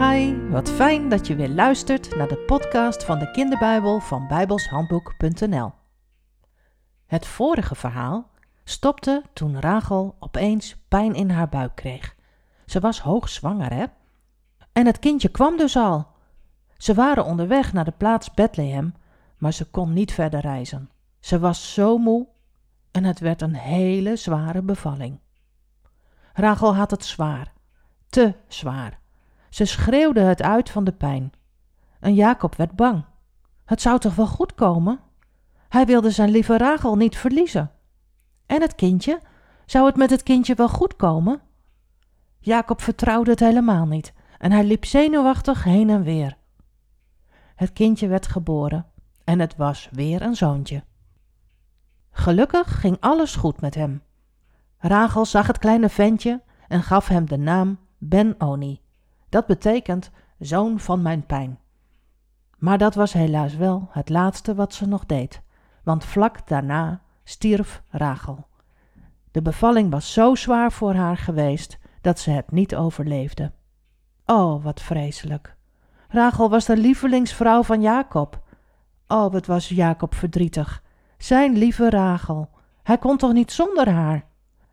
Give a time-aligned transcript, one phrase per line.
[0.00, 5.72] Hi wat fijn dat je weer luistert naar de podcast van de kinderbijbel van bijbelshandboek.nl.
[7.06, 8.30] Het vorige verhaal
[8.64, 12.16] stopte toen Rachel opeens pijn in haar buik kreeg.
[12.66, 13.84] Ze was hoogzwanger, hè?
[14.72, 16.06] En het kindje kwam dus al.
[16.76, 18.94] Ze waren onderweg naar de plaats Bethlehem,
[19.38, 20.90] maar ze kon niet verder reizen.
[21.18, 22.26] Ze was zo moe
[22.90, 25.18] en het werd een hele zware bevalling.
[26.32, 27.52] Rachel had het zwaar,
[28.08, 28.99] te zwaar.
[29.50, 31.32] Ze schreeuwde het uit van de pijn.
[32.00, 33.04] En Jacob werd bang.
[33.64, 35.00] Het zou toch wel goed komen?
[35.68, 37.70] Hij wilde zijn lieve Rachel niet verliezen.
[38.46, 39.20] En het kindje?
[39.66, 41.40] Zou het met het kindje wel goed komen?
[42.38, 46.36] Jacob vertrouwde het helemaal niet en hij liep zenuwachtig heen en weer.
[47.54, 48.86] Het kindje werd geboren
[49.24, 50.84] en het was weer een zoontje.
[52.10, 54.02] Gelukkig ging alles goed met hem.
[54.78, 58.80] Rachel zag het kleine ventje en gaf hem de naam Ben-Oni.
[59.30, 61.58] Dat betekent zoon van mijn pijn.
[62.58, 65.42] Maar dat was helaas wel het laatste wat ze nog deed,
[65.84, 68.46] want vlak daarna stierf Rachel.
[69.30, 73.52] De bevalling was zo zwaar voor haar geweest dat ze het niet overleefde.
[74.26, 75.56] Oh, wat vreselijk.
[76.08, 78.42] Rachel was de lievelingsvrouw van Jacob.
[79.06, 80.82] Oh, wat was Jacob verdrietig.
[81.18, 82.48] Zijn lieve Rachel.
[82.82, 84.24] Hij kon toch niet zonder haar?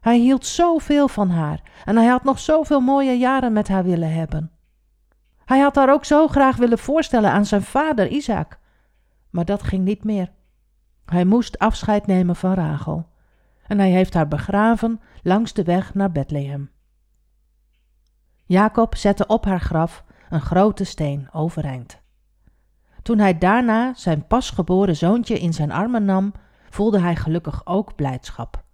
[0.08, 4.13] Hij hield zoveel van haar en hij had nog zoveel mooie jaren met haar willen
[4.13, 4.52] hebben.
[5.45, 8.59] Hij had haar ook zo graag willen voorstellen aan zijn vader Isaac.
[9.30, 10.31] Maar dat ging niet meer.
[11.05, 13.08] Hij moest afscheid nemen van Rachel.
[13.67, 16.72] En hij heeft haar begraven langs de weg naar Bethlehem.
[18.45, 22.02] Jacob zette op haar graf een grote steen overeind.
[23.02, 26.34] Toen hij daarna zijn pasgeboren zoontje in zijn armen nam,
[26.69, 28.66] voelde hij gelukkig ook blijdschap.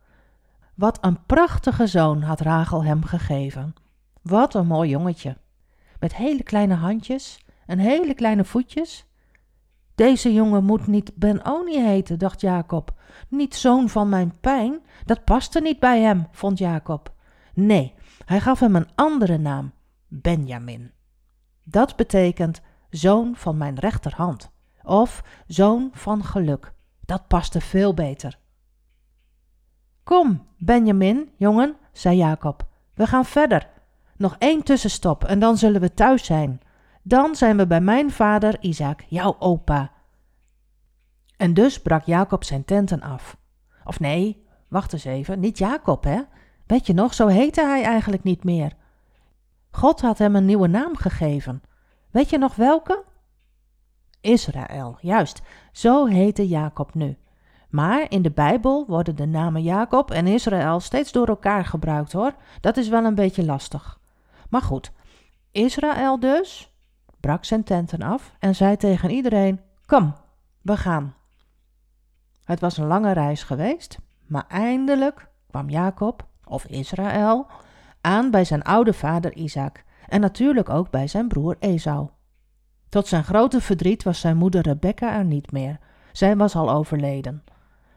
[0.75, 3.73] Wat een prachtige zoon had Rachel hem gegeven.
[4.21, 5.37] Wat een mooi jongetje.
[5.99, 9.05] Met hele kleine handjes en hele kleine voetjes.
[9.95, 12.93] Deze jongen moet niet Ben-Oni heten, dacht Jacob.
[13.29, 17.13] Niet zoon van mijn pijn, dat paste niet bij hem, vond Jacob.
[17.53, 17.93] Nee,
[18.25, 19.73] hij gaf hem een andere naam,
[20.07, 20.91] Benjamin.
[21.63, 24.51] Dat betekent zoon van mijn rechterhand
[24.83, 26.73] of zoon van geluk.
[27.05, 28.39] Dat paste veel beter.
[30.03, 33.69] Kom, Benjamin, jongen, zei Jacob, we gaan verder.
[34.17, 36.61] Nog één tussenstop en dan zullen we thuis zijn.
[37.01, 39.91] Dan zijn we bij mijn vader Isaac, jouw opa.
[41.37, 43.37] En dus brak Jacob zijn tenten af.
[43.83, 46.21] Of nee, wacht eens even, niet Jacob, hè?
[46.65, 48.75] Weet je nog, zo heette hij eigenlijk niet meer.
[49.71, 51.63] God had hem een nieuwe naam gegeven.
[52.11, 53.03] Weet je nog welke?
[54.21, 55.41] Israël, juist,
[55.71, 57.17] zo heette Jacob nu.
[57.73, 62.33] Maar in de Bijbel worden de namen Jacob en Israël steeds door elkaar gebruikt hoor.
[62.61, 63.99] Dat is wel een beetje lastig.
[64.49, 64.91] Maar goed,
[65.51, 66.71] Israël dus
[67.19, 70.15] brak zijn tenten af en zei tegen iedereen: Kom,
[70.61, 71.15] we gaan.
[72.43, 73.97] Het was een lange reis geweest,
[74.27, 77.47] maar eindelijk kwam Jacob, of Israël,
[78.01, 82.09] aan bij zijn oude vader Isaac en natuurlijk ook bij zijn broer Esau.
[82.89, 85.79] Tot zijn grote verdriet was zijn moeder Rebekka er niet meer.
[86.11, 87.43] Zij was al overleden.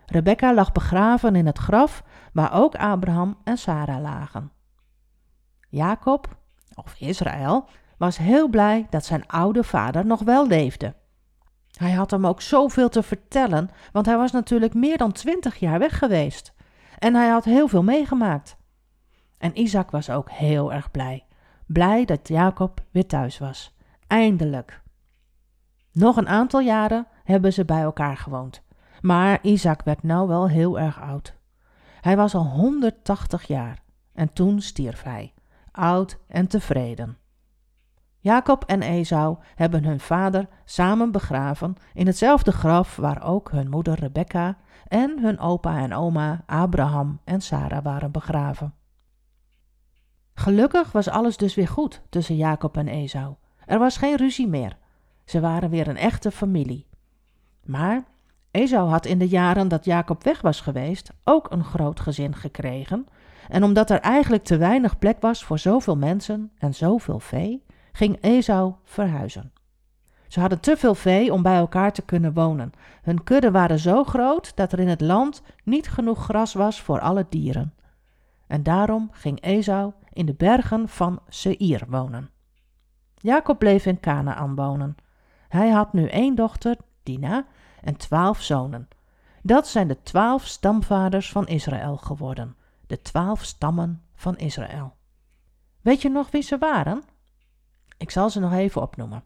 [0.06, 2.03] Rebekka lag begraven in het graf
[2.33, 4.53] waar ook Abraham en Sara lagen.
[5.69, 6.37] Jacob,
[6.75, 7.69] of Israël,
[7.99, 10.94] was heel blij dat zijn oude vader nog wel leefde.
[11.77, 15.78] Hij had hem ook zoveel te vertellen, want hij was natuurlijk meer dan twintig jaar
[15.78, 16.53] weg geweest.
[16.99, 18.56] En hij had heel veel meegemaakt.
[19.38, 21.27] En Isaac was ook heel erg blij.
[21.67, 23.77] Blij dat Jacob weer thuis was.
[24.06, 24.83] Eindelijk.
[25.93, 28.62] Nog een aantal jaren hebben ze bij elkaar gewoond.
[29.06, 31.34] Maar Isaac werd nou wel heel erg oud.
[32.00, 35.34] Hij was al 180 jaar en toen stierf hij,
[35.72, 37.19] oud en tevreden.
[38.19, 43.94] Jacob en Esau hebben hun vader samen begraven in hetzelfde graf waar ook hun moeder
[43.94, 44.56] Rebekka
[44.88, 48.75] en hun opa en oma Abraham en Sara waren begraven.
[50.35, 53.35] Gelukkig was alles dus weer goed tussen Jacob en Esau.
[53.67, 54.79] Er was geen ruzie meer.
[55.25, 56.87] Ze waren weer een echte familie.
[57.64, 58.05] Maar
[58.56, 63.06] Esau had in de jaren dat Jacob weg was geweest ook een groot gezin gekregen.
[63.49, 68.19] En omdat er eigenlijk te weinig plek was voor zoveel mensen en zoveel vee, ging
[68.20, 69.53] Esau verhuizen.
[70.29, 72.73] Ze hadden te veel vee om bij elkaar te kunnen wonen.
[73.03, 77.00] Hun kudden waren zo groot dat er in het land niet genoeg gras was voor
[77.00, 77.75] alle dieren.
[78.47, 82.31] En daarom ging Esau in de bergen van Seir wonen.
[83.14, 84.97] Jacob bleef in Canaan wonen.
[85.49, 87.47] Hij had nu één dochter, Dina,
[87.82, 88.88] en twaalf zonen.
[89.43, 92.56] Dat zijn de twaalf stamvaders van Israël geworden,
[92.87, 94.96] de twaalf stammen van Israël.
[95.81, 97.02] Weet je nog wie ze waren?
[97.96, 99.25] Ik zal ze nog even opnoemen.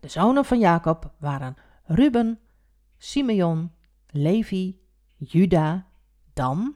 [0.00, 2.38] De zonen van Jacob waren Ruben,
[2.98, 3.72] Simeon,
[4.06, 4.80] Levi,
[5.16, 5.86] Juda,
[6.32, 6.74] Dan,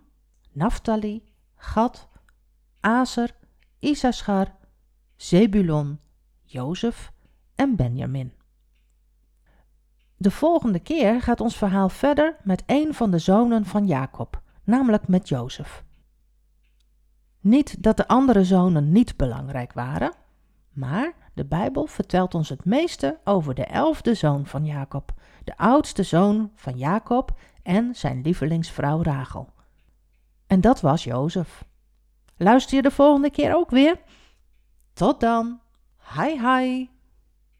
[0.52, 1.22] Naphtali,
[1.56, 2.08] Gad,
[2.80, 3.34] Aser,
[3.78, 4.54] Issachar,
[5.16, 6.00] Zebulon,
[6.42, 7.12] Jozef
[7.54, 8.32] en Benjamin.
[10.16, 15.08] De volgende keer gaat ons verhaal verder met een van de zonen van Jacob, namelijk
[15.08, 15.84] met Jozef.
[17.40, 20.12] Niet dat de andere zonen niet belangrijk waren,
[20.72, 25.12] maar de Bijbel vertelt ons het meeste over de elfde zoon van Jacob,
[25.44, 29.48] de oudste zoon van Jacob en zijn lievelingsvrouw Rachel.
[30.46, 31.64] En dat was Jozef.
[32.36, 34.00] Luister je de volgende keer ook weer?
[34.92, 35.60] Tot dan.
[36.16, 36.88] Hi hi.